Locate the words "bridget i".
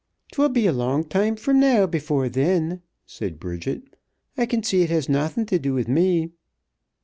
3.39-4.47